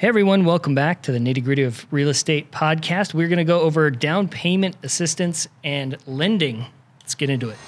[0.00, 3.12] Hey everyone, welcome back to the nitty gritty of real estate podcast.
[3.12, 6.64] We're going to go over down payment assistance and lending.
[7.02, 7.58] Let's get into it.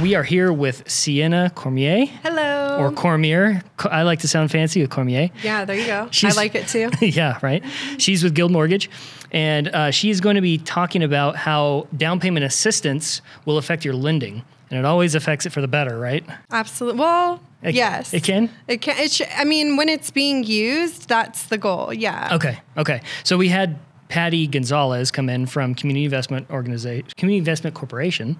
[0.00, 2.06] We are here with Sienna Cormier.
[2.22, 2.78] Hello.
[2.78, 3.62] Or Cormier.
[3.90, 5.30] I like to sound fancy with Cormier.
[5.42, 6.06] Yeah, there you go.
[6.12, 6.90] She's- I like it too.
[7.04, 7.64] yeah, right.
[7.98, 8.88] She's with Guild Mortgage,
[9.32, 13.94] and uh, she's going to be talking about how down payment assistance will affect your
[13.94, 16.24] lending, and it always affects it for the better, right?
[16.50, 17.00] Absolutely.
[17.00, 18.12] Well, It- yes.
[18.14, 18.50] it can?
[18.68, 18.98] It can.
[18.98, 21.92] It sh- I mean, when it's being used, that's the goal.
[21.92, 22.30] Yeah.
[22.32, 23.00] Okay, okay.
[23.22, 28.36] So we had Patty Gonzalez come in from Community Investment Organization, Community Investment Corporation,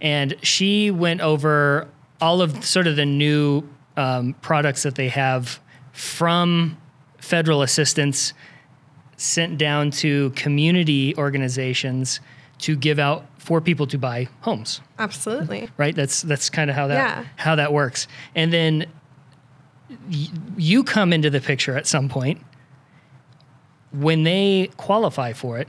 [0.00, 1.88] and she went over
[2.20, 3.62] all of sort of the new
[3.96, 5.60] um, products that they have
[5.92, 6.76] from
[7.18, 8.32] federal assistance
[9.16, 12.20] sent down to community organizations
[12.58, 15.68] to give out for people to buy homes Absolutely.
[15.76, 17.24] right that's that's kind of how that Yeah.
[17.36, 18.86] how that works and then
[20.10, 22.40] y- you come into the picture at some point
[23.92, 25.68] when they qualify for it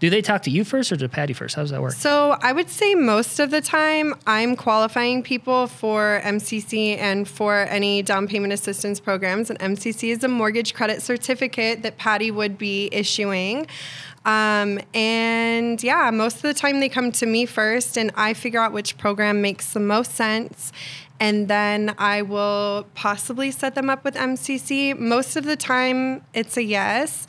[0.00, 2.36] do they talk to you first or to patty first how does that work So
[2.40, 8.02] I would say most of the time I'm qualifying people for MCC and for any
[8.02, 9.50] down payment assistance programs.
[9.50, 13.66] And MCC is a mortgage credit certificate that Patty would be issuing.
[14.24, 18.60] Um, and yeah, most of the time they come to me first, and I figure
[18.60, 20.72] out which program makes the most sense.
[21.20, 24.98] And then I will possibly set them up with MCC.
[24.98, 27.26] Most of the time, it's a yes.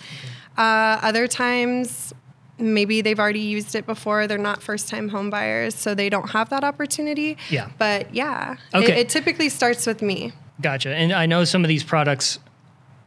[0.57, 2.13] Uh, other times,
[2.59, 4.27] maybe they've already used it before.
[4.27, 7.37] They're not first time home buyers, so they don't have that opportunity.
[7.49, 7.69] Yeah.
[7.77, 8.91] But yeah, Okay.
[8.93, 10.31] it, it typically starts with me.
[10.59, 12.39] gotcha and i know some of these products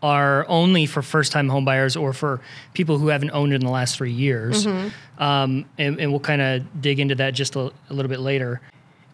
[0.02, 2.40] are only for first time home buyers or for
[2.74, 4.66] people who haven't owned in the last three years
[5.18, 8.60] um, and, and we'll kind of dig into that just a, a little bit later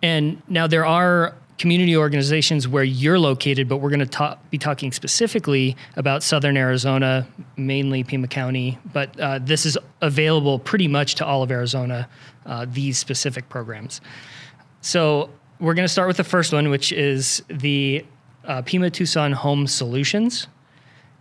[0.02, 4.58] and now there are community organizations where you're located but we're going to ta- be
[4.58, 7.26] talking specifically about southern arizona
[7.56, 12.08] mainly pima county but uh, this is available pretty much to all of arizona
[12.44, 14.00] uh, these specific programs
[14.80, 18.04] so we're going to start with the first one, which is the
[18.44, 20.48] uh, Pima Tucson Home Solutions.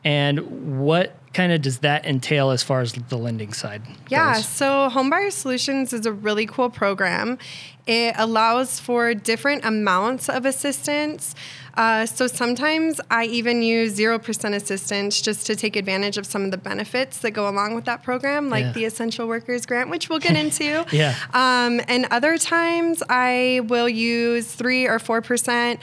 [0.03, 3.81] And what kind of does that entail as far as the lending side?
[4.09, 4.47] Yeah, goes?
[4.47, 7.37] so Homebuyer Solutions is a really cool program.
[7.85, 11.35] It allows for different amounts of assistance.
[11.75, 16.51] Uh, so sometimes I even use 0% assistance just to take advantage of some of
[16.51, 18.71] the benefits that go along with that program, like Yeah.
[18.71, 20.85] the Essential Workers Grant, which we'll get into.
[20.95, 21.13] Yeah.
[21.33, 25.77] Um, and other times I will use 3 or 4%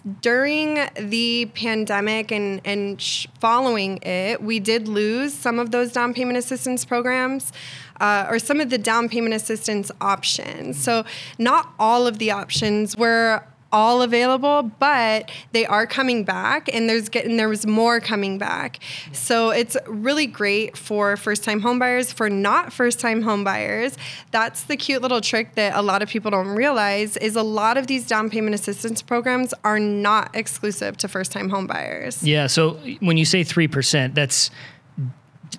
[0.00, 6.14] during the pandemic and, and sh- following it, we did lose some of those down
[6.14, 7.52] payment assistance programs.
[8.00, 10.82] Uh, or some of the down payment assistance options.
[10.82, 11.04] So,
[11.38, 17.08] not all of the options were all available, but they are coming back, and there's
[17.08, 18.78] getting there was more coming back.
[19.12, 22.12] So it's really great for first-time homebuyers.
[22.12, 23.96] For not first-time homebuyers,
[24.30, 27.76] that's the cute little trick that a lot of people don't realize is a lot
[27.76, 32.18] of these down payment assistance programs are not exclusive to first-time homebuyers.
[32.22, 32.46] Yeah.
[32.46, 34.50] So when you say 3%, that's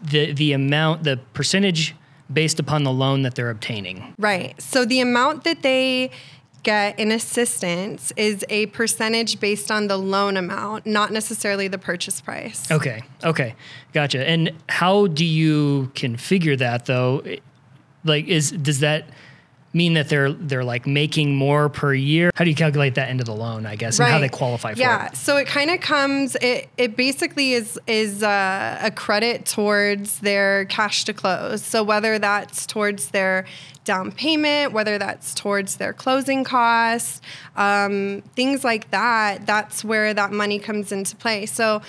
[0.03, 1.95] the, the amount, the percentage
[2.31, 4.13] based upon the loan that they're obtaining.
[4.17, 4.59] Right.
[4.61, 6.11] So the amount that they
[6.63, 12.21] get in assistance is a percentage based on the loan amount, not necessarily the purchase
[12.21, 12.69] price.
[12.71, 13.01] Okay.
[13.23, 13.55] Okay.
[13.93, 14.27] Gotcha.
[14.27, 17.23] And how do you configure that though?
[18.05, 19.05] Like, is does that
[19.73, 22.31] mean that they're they're like making more per year?
[22.35, 23.65] How do you calculate that into the loan?
[23.65, 25.07] I guess and how they qualify for yeah.
[25.07, 25.11] it.
[25.11, 25.13] Yeah.
[25.13, 26.35] So it kind of comes.
[26.41, 31.63] It it basically is is uh, a credit towards their cash to close.
[31.63, 33.45] So whether that's towards their
[33.83, 37.21] down payment, whether that's towards their closing costs,
[37.57, 39.45] um, things like that.
[39.45, 41.45] That's where that money comes into play.
[41.45, 41.81] So.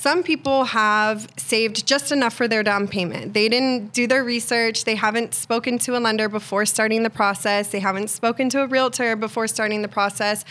[0.00, 3.34] Some people have saved just enough for their down payment.
[3.34, 4.84] They didn't do their research.
[4.84, 7.70] They haven't spoken to a lender before starting the process.
[7.70, 10.44] They haven't spoken to a realtor before starting the process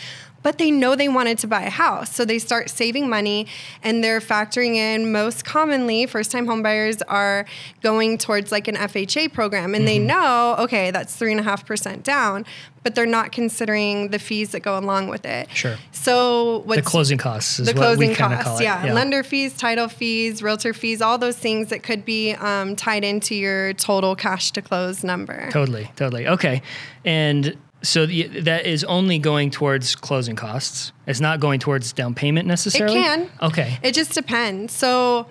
[0.48, 2.16] but they know they wanted to buy a house.
[2.16, 3.48] So they start saving money
[3.84, 7.46] and they're factoring in most commonly first time homebuyers are
[7.82, 11.66] going towards like an FHA program and they know, okay, that's three and a half
[11.66, 12.46] percent down,
[12.82, 15.50] but they're not considering the fees that go along with it.
[15.54, 15.76] Sure.
[15.92, 18.88] So what's The closing costs is the what we closing kind of costs, call it.
[18.88, 18.94] yeah.
[18.94, 23.36] lender fees, title fees, realtor fees, all those things that could be um, tied into
[23.36, 25.52] your total cash to close number.
[25.52, 26.26] Totally, totally.
[26.26, 26.62] Okay.
[27.04, 27.58] And
[27.88, 30.92] so the, that is only going towards closing costs.
[31.06, 33.00] It's not going towards down payment necessarily.
[33.00, 33.30] It can.
[33.42, 33.80] Okay.
[33.82, 34.74] It just depends.
[34.74, 35.28] So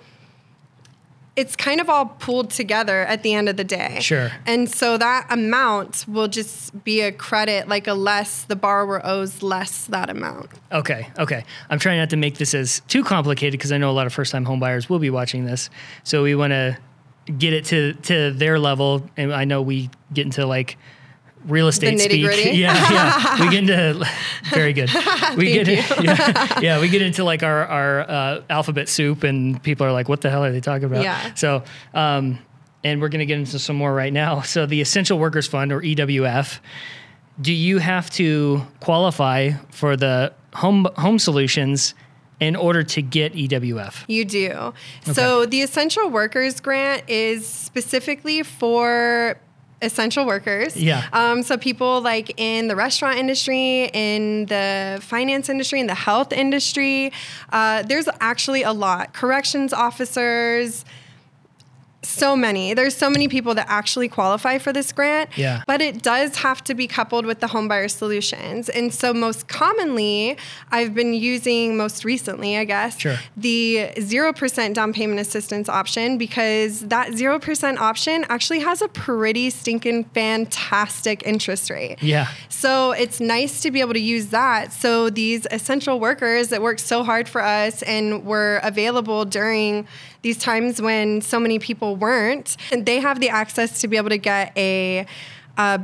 [1.35, 3.99] it's kind of all pooled together at the end of the day.
[4.01, 4.31] Sure.
[4.47, 9.43] And so that amount will just be a credit, like a less, the borrower owes
[9.43, 10.49] less that amount.
[10.71, 11.45] Okay, okay.
[11.69, 14.13] I'm trying not to make this as too complicated because I know a lot of
[14.13, 15.69] first-time homebuyers will be watching this.
[16.03, 16.77] So we want to
[17.37, 20.77] get it to to their level, and I know we get into like
[21.45, 22.25] real estate speak.
[22.57, 23.39] Yeah, yeah.
[23.39, 24.07] we get into
[24.49, 24.89] very good.
[25.35, 25.67] We get
[26.03, 30.09] yeah, yeah, we get into like our our uh, alphabet soup, and people are like,
[30.09, 31.33] "What the hell are they talking about?" Yeah.
[31.35, 31.63] So.
[31.93, 32.39] Um,
[32.83, 34.41] and we're going to get into some more right now.
[34.41, 36.59] So the Essential Workers Fund or EWF,
[37.41, 41.95] do you have to qualify for the home home solutions
[42.39, 44.05] in order to get EWF?
[44.07, 44.73] You do.
[45.03, 49.37] So the essential workers grant is specifically for
[49.81, 50.75] essential workers.
[50.75, 51.07] Yeah.
[51.13, 56.33] Um, so people like in the restaurant industry, in the finance industry, in the health
[56.33, 57.11] industry.
[57.51, 59.13] Uh, there's actually a lot.
[59.13, 60.83] Corrections officers.
[62.07, 62.73] So many.
[62.73, 65.29] There's so many people that actually qualify for this grant.
[65.37, 65.61] Yeah.
[65.67, 68.69] But it does have to be coupled with the homebuyer solutions.
[68.69, 70.37] And so most commonly,
[70.71, 73.17] I've been using most recently, I guess, Sure.
[73.35, 80.05] the 0% down payment assistance option because that 0% option actually has a pretty stinking
[80.13, 81.97] fantastic interest rate.
[82.01, 82.27] Yeah.
[82.49, 84.71] So it's nice to be able to use that.
[84.73, 89.87] So these essential workers that work so hard for us and were available during
[90.21, 94.09] these times when so many people weren't, and they have the access to be able
[94.09, 95.05] to get a
[95.57, 95.79] uh,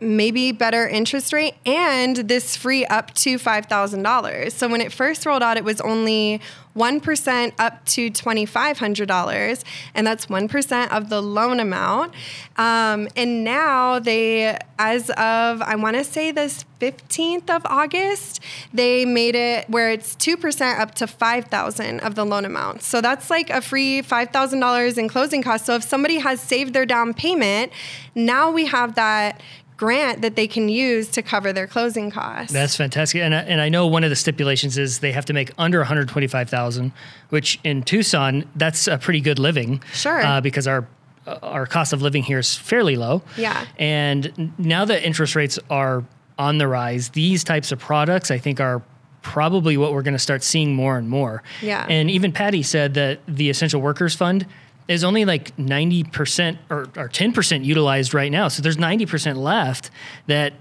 [0.00, 4.52] maybe better interest rate and this free up to $5,000.
[4.52, 6.40] So when it first rolled out, it was only
[6.76, 12.12] 1% up to $2,500, and that's 1% of the loan amount.
[12.56, 18.40] Um, and now they, as of, I want to say this 15th of August,
[18.72, 22.82] they made it where it's 2% up to 5000 of the loan amount.
[22.82, 25.66] So that's like a free $5,000 in closing costs.
[25.66, 27.72] So if somebody has saved their down payment,
[28.14, 29.40] now we have that
[29.76, 32.52] grant that they can use to cover their closing costs.
[32.52, 33.20] That's fantastic.
[33.20, 35.78] And I, and I know one of the stipulations is they have to make under
[35.78, 36.92] 125,000,
[37.30, 39.82] which in Tucson, that's a pretty good living.
[39.92, 40.24] Sure.
[40.24, 40.86] Uh, because our
[41.26, 43.22] our cost of living here is fairly low.
[43.38, 43.64] Yeah.
[43.78, 46.04] And now that interest rates are
[46.38, 48.82] on the rise, these types of products I think are
[49.22, 51.42] probably what we're going to start seeing more and more.
[51.62, 51.86] Yeah.
[51.88, 54.46] And even Patty said that the Essential Workers Fund
[54.88, 58.48] is only like 90% or, or 10% utilized right now.
[58.48, 59.90] So there's 90% left
[60.26, 60.52] that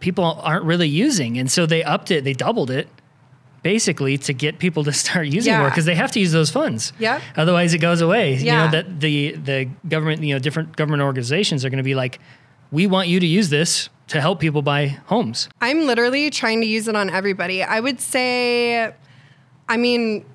[0.00, 1.38] people aren't really using.
[1.38, 2.88] And so they upped it, they doubled it
[3.62, 5.60] basically to get people to start using Yeah.
[5.60, 6.92] more because they have to use those funds.
[6.98, 7.22] Yep.
[7.36, 8.34] Otherwise it goes away.
[8.36, 8.38] Yeah.
[8.38, 11.94] You know that the the government, you know, different government organizations are going to be
[11.94, 12.20] like
[12.70, 15.48] we want you to use this to help people buy homes.
[15.60, 17.62] I'm literally trying to use it on everybody.
[17.62, 18.92] I would say,
[19.68, 20.26] I mean,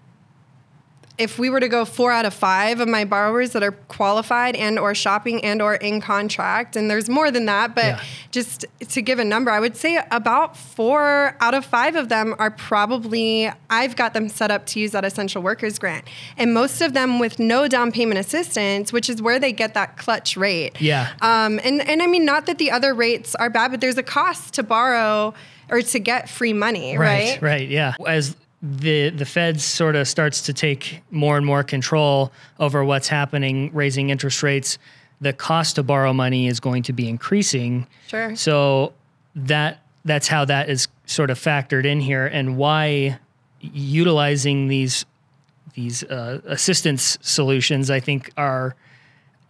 [1.19, 4.55] if we were to go four out of five of my borrowers that are qualified
[4.55, 8.01] and or shopping and or in contract and there's more than that but Yeah.
[8.31, 12.33] just to give a number i would say about four out of five of them
[12.39, 16.05] are probably i've got them set up to use that essential workers grant
[16.37, 19.97] and most of them with no down payment assistance which is where they get that
[19.97, 21.09] clutch rate Yeah.
[21.21, 24.03] um, and, and I mean, not that the other rates are bad, but there's a
[24.03, 25.33] cost to borrow
[25.69, 27.33] or to get free money, right?
[27.33, 27.93] Right, right, yeah.
[28.07, 33.07] As the the Fed sort of starts to take more and more control over what's
[33.07, 34.77] happening, raising interest rates,
[35.21, 37.87] the cost to borrow money is going to be increasing.
[38.07, 38.35] Sure.
[38.35, 38.93] So
[39.35, 43.19] that that's how that is sort of factored in here, and why
[43.61, 45.05] utilizing these
[45.73, 48.75] these uh, assistance solutions, I think, are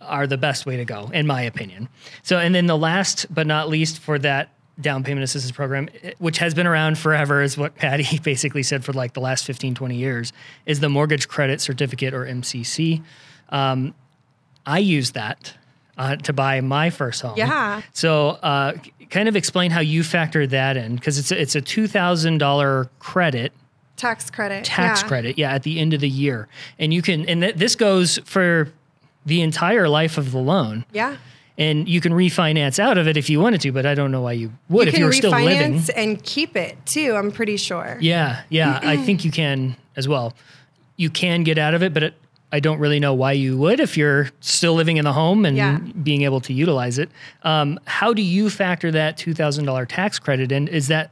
[0.02, 1.90] are the best way to go, in my opinion.
[2.24, 4.50] So, and then the last but not least for that
[4.80, 8.94] down payment assistance program, which has been around forever, is what Patty basically said for
[8.94, 10.34] like the last 15, 20 years,
[10.66, 13.04] is the mortgage credit certificate or MCC.
[13.50, 13.94] Um,
[14.66, 15.56] I use that
[15.98, 17.34] uh, to buy my first home.
[17.38, 17.82] Yeah.
[17.94, 18.74] So, uh,
[19.10, 22.38] kind of explain how you factor that in because it's a, it's a two thousand
[22.38, 23.52] dollar credit
[23.98, 24.64] Tax credit.
[24.64, 25.08] tax yeah.
[25.10, 28.18] credit yeah at the end of the year and you can and th- this goes
[28.20, 28.72] for
[29.26, 31.18] the entire life of the loan Yeah.
[31.60, 34.22] And you can refinance out of it if you wanted to but i don't know
[34.22, 37.32] why you would You if you were still living refinance and keep it too, I'm
[37.32, 37.98] pretty sure.
[38.02, 40.34] yeah yeah i think you can as well
[40.96, 42.14] you can get out of it but it,
[42.52, 45.56] i don't really know why you would if you're still living in the home and
[45.58, 45.78] Yeah.
[46.02, 47.10] being able to utilize it
[47.44, 51.12] um, how do you factor that $2000 tax credit in is that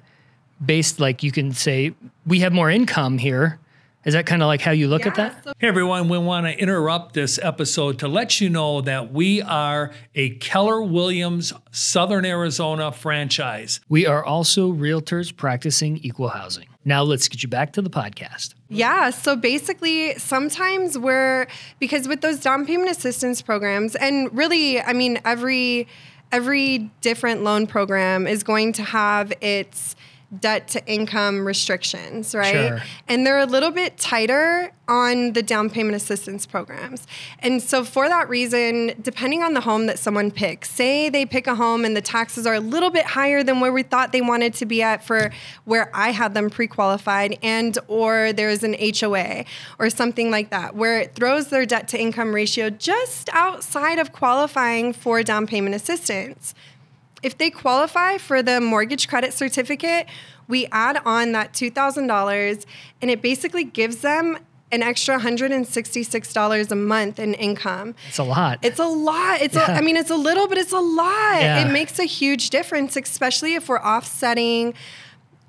[0.66, 1.94] based like you can say
[2.25, 3.60] we have more income here
[4.08, 5.44] Is that kind of like how you look at that?
[5.44, 9.42] so- Hey everyone, we want to interrupt this episode to let you know that we
[9.42, 13.82] are a Keller Williams Southern Arizona franchise.
[13.90, 16.68] We are also realtors practicing equal housing.
[16.86, 18.54] Now let's get you back to the podcast.
[18.70, 19.10] Yeah.
[19.10, 21.48] So basically, sometimes we're
[21.80, 25.86] because with those down payment assistance programs, and really, I mean, every
[26.32, 29.98] every different loan program is going to have its
[30.40, 32.54] debt to income restrictions, right?
[32.54, 32.82] Sure.
[33.08, 37.08] And they're a little bit tighter on the down payment assistance programs.
[37.40, 41.48] And so, for that reason, depending on the home that someone picks, say they pick
[41.48, 44.22] a home and the taxes are a little bit higher than where we thought they
[44.22, 45.32] wanted to be at for
[45.66, 49.46] where I had them pre-qualified, and or there's an HOA
[49.80, 54.12] or something like that, where it throws their debt to income ratio just outside of
[54.12, 56.54] qualifying for down payment assistance
[57.24, 60.08] if they qualify for the mortgage credit certificate,
[60.48, 62.66] we add on that $2,000
[63.02, 64.38] and it basically gives them
[64.72, 67.96] an extra $166 a month in income.
[68.10, 68.60] It's a lot.
[68.62, 69.42] It's a lot.
[69.42, 69.66] It's Yeah.
[69.68, 71.42] I mean, it's a little, but it's a lot.
[71.42, 71.66] Yeah.
[71.66, 74.74] It makes a huge difference, especially if we're offsetting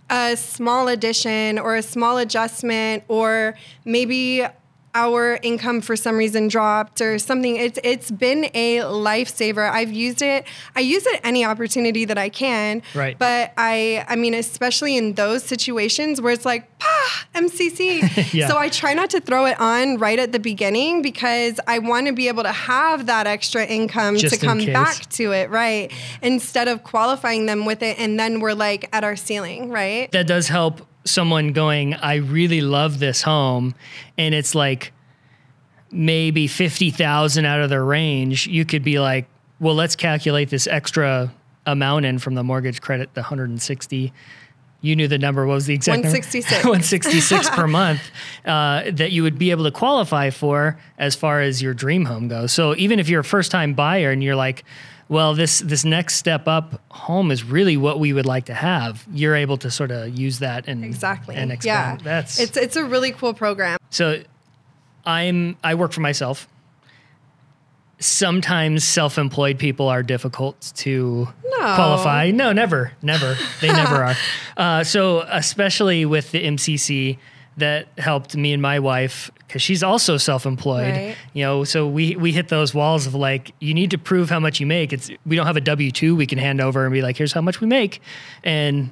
[0.09, 4.47] a small addition or a small adjustment, or maybe
[4.95, 7.57] our income for some reason dropped or something.
[7.57, 9.71] It's it's been a lifesaver.
[9.71, 10.45] I've used it.
[10.75, 12.83] I use it any opportunity that I can.
[12.95, 13.19] Right.
[13.19, 18.29] But I I mean, especially in those situations where it's like, ah, MCC.
[18.39, 18.49] Yeah.
[18.49, 22.07] So I try not to throw it on right at the beginning because I want
[22.09, 24.73] to be able to have that extra income Just to come case.
[24.73, 25.91] back to it, right?
[26.21, 30.11] Instead of qualifying them with it and then we're like at our ceiling, right?
[30.13, 33.75] that does help someone going, I really love this home,
[34.17, 34.93] and it's like
[35.91, 39.27] maybe 50,000 out of their range, you could be like,
[39.61, 41.33] well, let's calculate this extra
[41.67, 44.13] amount in from the mortgage credit, the 160.
[44.81, 45.45] You knew the number.
[45.47, 46.19] What was the exact number?
[46.19, 46.65] 166.
[46.65, 48.01] 166 per month
[48.45, 52.29] uh, that you would be able to qualify for as far as your dream home
[52.29, 52.53] goes.
[52.53, 54.65] So even if you're a first time buyer and you're like,
[55.09, 59.05] well, this this next step up home is really what we would like to have.
[59.13, 61.35] You're able to sort of use that and Exactly.
[61.35, 61.97] and yeah.
[61.97, 63.79] That's it's it's a really cool program.
[63.91, 64.23] so.
[65.07, 66.47] I'm I work for myself.
[68.01, 71.57] Sometimes self-employed people are difficult to No.
[71.75, 72.31] qualify.
[72.31, 73.37] No, never, never.
[73.61, 74.15] They never are.
[74.57, 77.19] Uh, so especially with the MCC
[77.57, 80.95] that helped me and my wife because she's also self-employed.
[80.95, 81.17] Right.
[81.33, 84.39] You know, so we we hit those walls of like you need to prove how
[84.39, 84.93] much you make.
[84.93, 87.33] It's we don't have a W two we can hand over and be like here's
[87.33, 88.01] how much we make,
[88.45, 88.91] and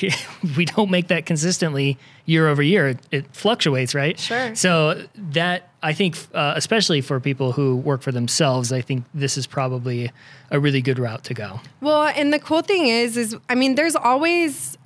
[0.56, 2.88] we don't make that consistently year over year.
[2.88, 4.18] It, it fluctuates, right?
[4.18, 4.54] Sure.
[4.54, 9.36] So that I think, uh, especially for people who work for themselves, I think this
[9.36, 10.10] is probably
[10.50, 11.60] a really good route to go.
[11.80, 14.78] Well, and the cool thing is, is I mean, there's always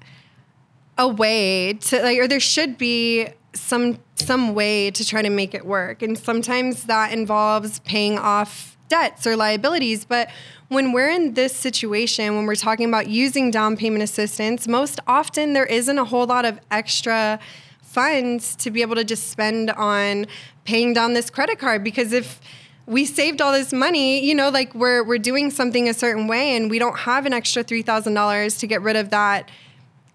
[0.97, 5.55] a way to like, or there should be some some way to try to make
[5.55, 10.05] it work, and sometimes that involves paying off debts or liabilities.
[10.05, 10.31] But
[10.69, 15.53] when we're in this situation, when we're talking about using down payment assistance, most often
[15.53, 17.39] there isn't a whole lot of extra
[17.83, 20.27] funds to be able to just spend on
[20.65, 22.41] paying down this credit card because if
[22.87, 26.57] we saved all this money, you know, like we're we're doing something a certain way
[26.57, 29.51] and we don't have an extra $3,000 to get rid of that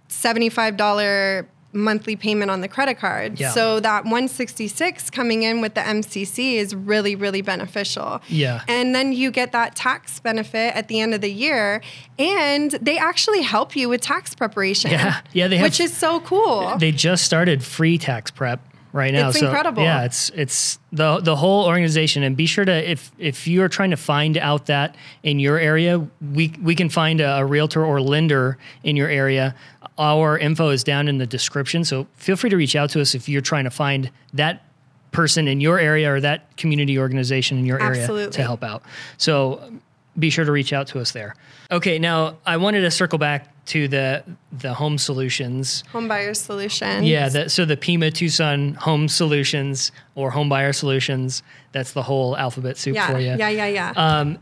[0.10, 3.40] $75 monthly payment on the credit card.
[3.40, 3.52] Yeah.
[3.52, 8.22] So that 166 coming in with the MCC is really really beneficial.
[8.30, 8.62] Yeah.
[8.68, 11.82] And then you get that tax benefit at the end of the year
[12.20, 14.92] and they actually help you with tax preparation.
[14.92, 15.22] Yeah.
[15.34, 16.78] Yeah, they have- Which is so cool.
[16.78, 18.60] They just started free tax prep
[18.92, 19.30] right now.
[19.30, 19.82] It's so incredible.
[19.84, 22.22] Yeah, it's it's the the whole organization.
[22.24, 26.06] And be sure to if if you're trying to find out that in your area,
[26.22, 29.56] we we can find a, a realtor or lender in your area.
[29.98, 33.14] Our info is down in the description, so feel free to reach out to us
[33.14, 34.64] if you're trying to find that
[35.12, 38.32] person in your area or that community organization in your area Absolutely.
[38.34, 38.82] to help out.
[39.18, 39.72] So
[40.18, 41.36] be sure to reach out to us there.
[41.72, 45.84] Okay, now I wanted to circle back to the the home solutions.
[45.92, 47.06] Home buyer solutions.
[47.06, 52.36] Yeah, the, so the Pima Tucson Home Solutions or Home Buyer Solutions, that's the whole
[52.36, 53.12] alphabet soup Yeah.
[53.12, 53.36] for you.
[53.38, 53.94] Yeah, yeah, yeah.
[53.96, 54.38] Um,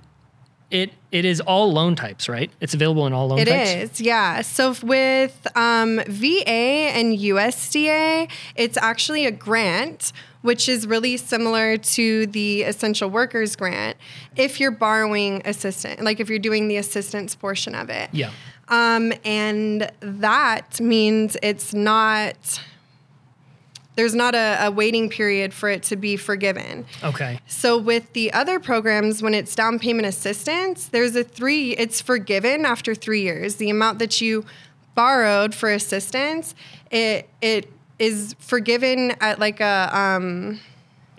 [0.72, 2.50] it it is all loan types, right?
[2.62, 3.92] It's available in all loan It types.
[4.00, 4.42] is, yeah.
[4.42, 12.28] So with um, VA and USDA, it's actually a grant, which is really similar to
[12.28, 13.98] the Essential Workers Grant.
[14.38, 18.32] If you're borrowing assistant, like if you're doing the assistance portion of it, Yeah.
[18.70, 22.62] um, and that means it's not.
[23.96, 26.86] There's not a, a waiting period for it to be forgiven.
[27.04, 27.40] Okay.
[27.48, 31.72] So with the other programs, when it's down payment assistance, there's a three.
[31.74, 33.56] It's forgiven after three years.
[33.56, 34.46] The amount that you
[34.96, 36.56] borrowed for assistance,
[36.90, 40.60] it it is forgiven at like a um,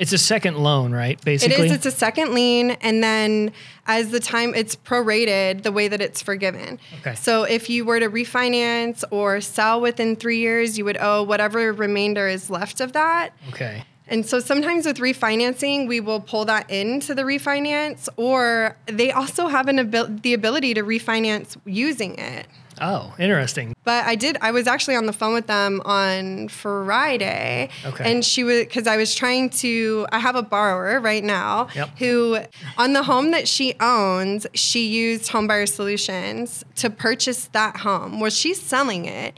[0.02, 1.22] It's a second loan, right?
[1.24, 1.66] Basically.
[1.66, 3.52] is it's a second lien and then
[3.86, 7.14] as the time it's prorated the way that it's forgiven Okay.
[7.14, 11.72] so if you were to refinance or sell within three years you would owe whatever
[11.72, 13.84] remainder is left of that okay.
[14.08, 19.46] and so sometimes with refinancing we will pull that into the refinance or they also
[19.48, 22.46] have an abil- the ability to refinance using it
[22.80, 23.74] Oh, interesting.
[23.84, 24.36] but I did.
[24.40, 28.10] I was actually on the phone with them on Friday, Okay.
[28.10, 30.06] and she was because I was trying to.
[30.12, 31.98] I have a borrower right now Yep.
[31.98, 32.38] who,
[32.78, 38.20] on the home that she owns, she used Homebuyer Solutions to purchase that home.
[38.20, 39.34] Well, she's selling it,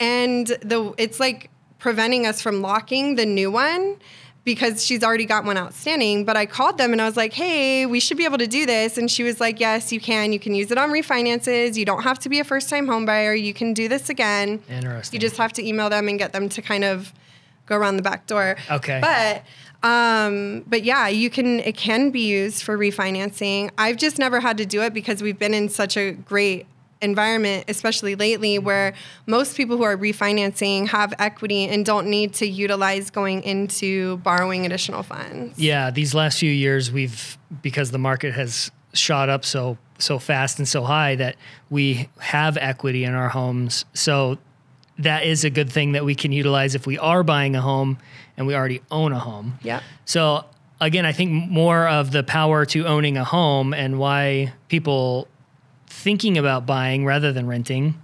[0.00, 3.96] and the it's like preventing us from locking the new one
[4.46, 6.24] because she's already got one outstanding.
[6.24, 8.64] But I called them and I was like, hey, we should be able to do
[8.64, 8.96] this.
[8.96, 10.32] And she was like, yes, you can.
[10.32, 11.76] You can use it on refinances.
[11.76, 13.34] You don't have to be a first time home buyer.
[13.34, 14.62] You can do this again.
[14.70, 15.16] Interesting.
[15.16, 17.12] You just have to email them and get them to kind of
[17.66, 18.56] go around the back door.
[18.70, 19.00] Okay.
[19.02, 19.42] But
[19.86, 23.70] um, but yeah, you can it can be used for refinancing.
[23.76, 26.66] I've just never had to do it because we've been in such a great
[27.02, 28.94] environment, especially lately, where
[29.26, 34.66] most people who are refinancing have equity and don't need to utilize going into borrowing
[34.66, 35.58] additional funds.
[35.58, 40.58] Yeah, these last few years we've because the market has shot up so so fast
[40.58, 41.36] and so high that
[41.70, 43.84] we have equity in our homes.
[43.94, 44.38] So
[44.98, 47.98] that is a good thing that we can utilize if we are buying a home
[48.36, 49.58] and we already own a home.
[49.62, 49.80] Yeah.
[50.04, 50.44] So
[50.80, 55.28] again, I think more of the power to owning a home and why people
[55.96, 58.00] thinking about buying rather than renting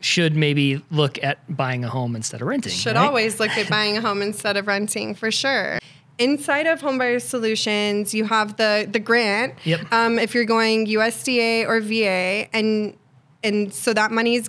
[0.00, 2.72] should maybe look at buying a home instead of renting.
[2.72, 3.06] Should right?
[3.06, 5.78] always look at buying a home instead of renting for sure.
[6.18, 9.54] Inside of Homebuyer Solutions, you have the the grant.
[9.64, 9.92] Yep.
[9.92, 12.96] Um, if you're going USDA or VA, and
[13.42, 14.48] and so that money is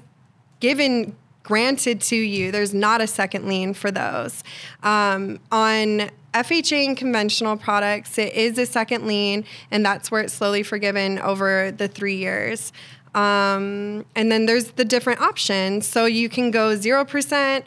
[0.59, 2.51] given granted to you.
[2.51, 4.43] There's not a second lien for those.
[4.83, 6.09] Um, on
[6.43, 11.19] FHA and conventional products, it is a second lien, and that's where it's slowly forgiven
[11.19, 12.71] over the three years.
[13.15, 15.87] Um, and then there's the different options.
[15.87, 17.63] So you can go 0%.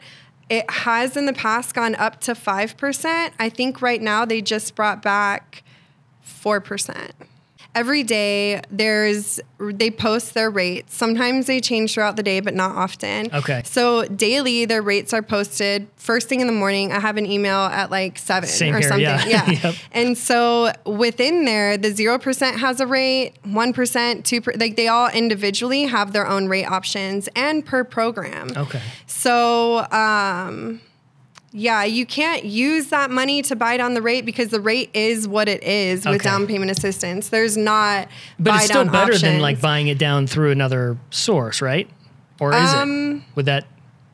[0.49, 3.31] It has in the past gone up to 5%.
[3.37, 5.63] I think right now they just brought back
[6.25, 7.11] 4%.
[7.73, 10.95] Every day there's they post their rates.
[10.95, 13.33] Sometimes they change throughout the day, but not often.
[13.33, 13.61] Okay.
[13.63, 16.91] So daily their rates are posted first thing in the morning.
[16.91, 19.05] I have an email at like seven Same or here, something.
[19.05, 19.25] yeah.
[19.49, 19.51] Yeah.
[19.63, 19.75] Yep.
[19.93, 24.75] And so within there, the zero percent has a rate, one percent, two per, like
[24.75, 28.49] they all individually have their own rate options and per program.
[28.57, 28.81] Okay.
[29.07, 30.81] So, um,
[31.51, 35.27] yeah, you can't use that money to buy down the rate because the rate is
[35.27, 36.23] what it is with Okay.
[36.23, 37.29] down payment assistance.
[37.29, 38.07] There's not
[38.39, 41.89] But it's still better than like buying it down through another source, right?
[42.39, 43.35] Or is Um, it?
[43.35, 43.65] Would that?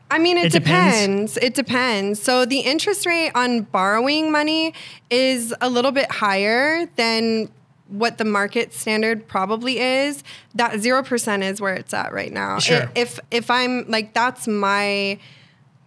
[0.10, 1.34] I mean, it, It depends?
[1.34, 1.38] depends.
[1.38, 2.22] It depends.
[2.24, 4.74] So the interest rate on borrowing money
[5.10, 7.50] is a little bit higher than
[7.90, 10.24] what the market standard probably is.
[10.56, 12.60] That zero percent is where it's at right now.
[12.60, 12.90] Sure.
[12.96, 15.20] If if I'm like that's my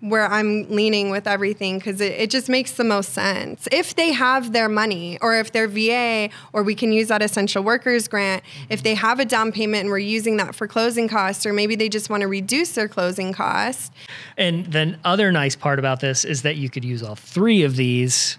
[0.00, 3.68] where I'm leaning with everything because it, it just makes the most sense.
[3.70, 7.62] If they have their money, or if they're VA, or we can use that essential
[7.62, 11.44] workers grant, if they have a down payment and we're using that for closing costs,
[11.44, 13.90] or maybe they just want to reduce their closing costs,
[14.36, 17.76] And then other nice part about this is that you could use all three of
[17.76, 18.38] these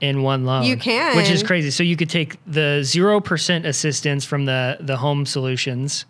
[0.00, 0.64] in one loan.
[0.64, 1.16] You can.
[1.16, 1.70] which is crazy.
[1.70, 6.06] So you could take the zero percent assistance from the the home solutions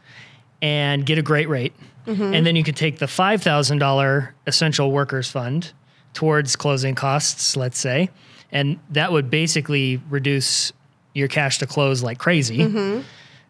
[0.62, 1.74] and get a great rate,
[2.06, 2.34] Mm-hmm.
[2.34, 5.72] and then you could take the five thousand dollar essential workers fund
[6.14, 8.10] towards closing costs, let's say,
[8.50, 10.72] and that would basically reduce
[11.14, 12.58] your cash to close like crazy.
[12.58, 13.02] Mm-hmm.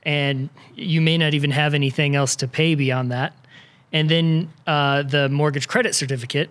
[0.02, 3.32] and you may not even have anything else to pay beyond that.
[3.92, 6.50] And then uh, the mortgage credit certificate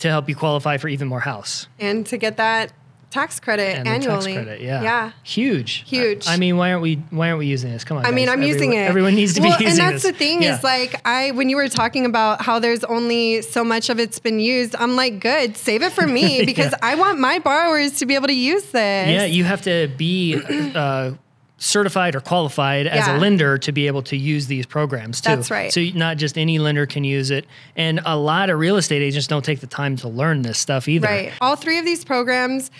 [0.00, 2.72] to help you qualify for even more house and to get that
[3.10, 4.34] tax credit and annually.
[4.34, 4.60] tax credit.
[4.60, 5.10] Yeah, Yeah.
[5.22, 6.26] huge, Huge.
[6.26, 6.96] I, I mean, why aren't we?
[7.10, 7.84] Why aren't we using this?
[7.84, 8.28] Come on, I mean.
[8.28, 8.88] I'm using it.
[8.88, 10.12] Everyone needs to well, be using and that's this.
[10.12, 10.56] the thing Yeah.
[10.58, 14.18] is like I when you were talking about how there's only so much of it's
[14.18, 16.78] been used, I'm like, good, save it for me because Yeah.
[16.82, 19.08] I want my borrowers to be able to use this.
[19.08, 20.36] yeah, you have to be.
[20.74, 21.12] Uh,
[21.58, 23.16] certified or qualified as Yeah.
[23.16, 25.30] a lender to be able to use these programs too.
[25.30, 25.72] That's right.
[25.72, 29.26] So not just any lender can use it, and a lot of real estate agents
[29.26, 31.08] don't take the time to learn this stuff either.
[31.08, 31.32] Right.
[31.40, 32.70] All three of these programs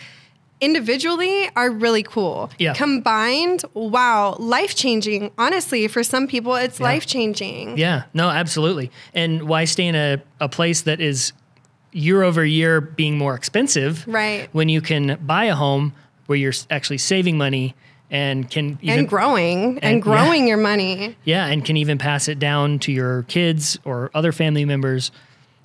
[0.61, 2.51] individually are really cool.
[2.59, 2.75] Yeah.
[2.75, 5.31] Combined, wow, life changing.
[5.38, 7.79] Honestly, for some people, it's life changing.
[7.79, 8.90] Yeah, no, absolutely.
[9.14, 11.33] And why stay in a, a place that is
[11.92, 14.07] year over year being more expensive?
[14.07, 14.49] Right.
[14.53, 15.92] When you can buy a home
[16.27, 17.75] where you're actually saving money
[18.11, 20.49] and can even And growing and, and- growing yeah.
[20.49, 21.16] your money.
[21.25, 25.11] yeah, and can even pass it down to your kids or other family members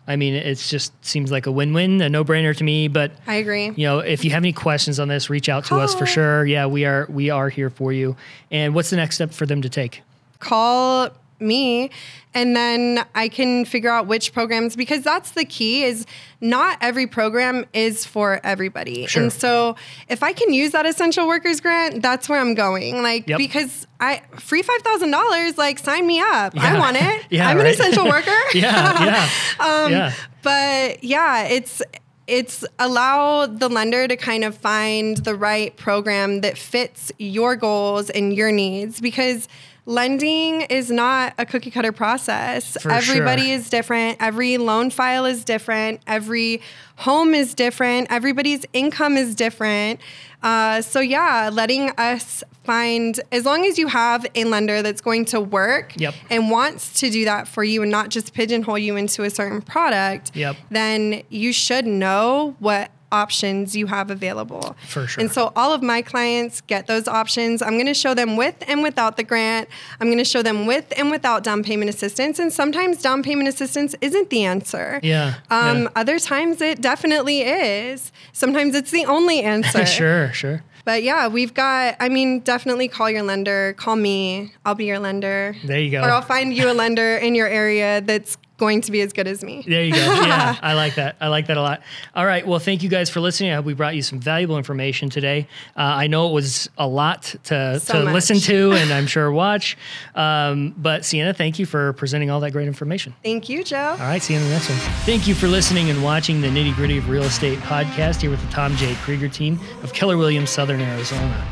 [0.08, 2.88] I mean, it just seems like a win-win, a no-brainer to me.
[2.88, 3.72] But I agree.
[3.76, 6.46] you know, if you have any questions on this, reach out to us for sure.
[6.46, 8.16] Yeah, we are we are here for you.
[8.50, 10.02] And what's the next step for them to take?
[10.42, 11.10] call
[11.42, 11.90] me
[12.34, 16.06] and then I can figure out which programs because that's the key is
[16.40, 19.06] not every program is for everybody.
[19.08, 19.24] Sure.
[19.24, 19.76] And so
[20.08, 23.02] if I can use that essential workers grant, that's where I'm going.
[23.04, 23.38] Like Yep.
[23.38, 26.54] because I free five thousand dollars, like sign me up.
[26.58, 27.26] I want it.
[27.30, 27.66] Yeah, I'm right.
[27.68, 28.32] an essential worker.
[28.54, 30.14] Yeah, yeah, Um, yeah.
[30.42, 31.82] But yeah, it's
[32.28, 38.10] it's allow the lender to kind of find the right program that fits your goals
[38.10, 39.50] and your needs because
[39.86, 42.78] lending is not a cookie cutter process.
[42.82, 43.56] For Everybody sure.
[43.56, 44.18] is different.
[44.22, 46.02] Every loan file is different.
[46.08, 46.62] Every
[46.98, 48.08] home is different.
[48.12, 50.00] Everybody's income is different.
[50.44, 55.26] Uh, so yeah, letting us find as long as you have a lender that's going
[55.26, 56.14] to work Yep.
[56.30, 59.62] and wants to do that for you and not just pigeonhole you into a certain
[59.62, 60.56] product, Yep.
[60.70, 64.76] then you should know what options you have available.
[64.88, 65.22] For sure.
[65.22, 67.62] And so all of my clients get those options.
[67.62, 69.68] I'm going to show them with and without the grant.
[70.00, 72.40] I'm going to show them with and without down payment assistance.
[72.40, 75.00] And sometimes down payment assistance isn't the answer.
[75.04, 75.90] Yeah, Um, yeah.
[75.96, 78.12] Other times it definitely is.
[78.34, 79.86] Sometimes it's the only answer.
[79.86, 80.64] sure, sure.
[80.84, 83.74] But yeah, we've got, I mean, definitely call your lender.
[83.78, 84.54] Call me.
[84.66, 85.56] I'll be your lender.
[85.64, 86.02] There you go.
[86.02, 89.26] Or I'll find you a lender in your area that's going to be as good
[89.28, 89.64] as me.
[89.68, 89.98] There you go.
[90.32, 91.16] Yeah, I like that.
[91.20, 91.82] I like that a lot.
[92.16, 92.46] All right.
[92.46, 93.50] Well, thank you guys for listening.
[93.52, 95.48] I hope we brought you some valuable information today.
[95.76, 98.14] Uh, I know it was a lot to, So to much.
[98.14, 99.78] listen to and I'm sure watch.
[100.14, 103.16] Um, but Sienna, thank you for presenting all that great information.
[103.24, 103.78] Thank you, Joe.
[103.94, 104.22] All right.
[104.22, 104.78] See you in the next one.
[105.06, 108.46] Thank you for listening and watching the Nitty Gritty of Real Estate podcast here with
[108.46, 108.94] the Tom J.
[109.02, 111.48] Krieger team of Keller Williams, Southern Arizona.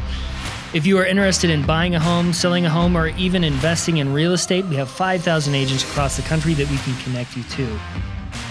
[0.71, 4.13] If you are interested in buying a home, selling a home, or even investing in
[4.13, 7.79] real estate, we have 5,000 agents across the country that we can connect you to.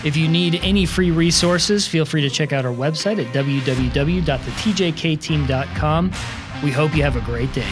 [0.04, 6.12] If you need any free resources, feel free to check out our website at www.thetjkteam.com.
[6.64, 7.70] We hope you have a great day.